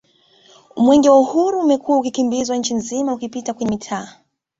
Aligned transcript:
Mwenge 0.75 1.09
wa 1.09 1.19
Uhuru 1.19 1.59
umekuwa 1.59 1.97
ukikimbizwa 1.99 2.57
Nchi 2.57 2.73
nzima 2.73 3.13
ukipita 3.13 3.53
kwenye 3.53 3.69
mitaa 3.71 4.07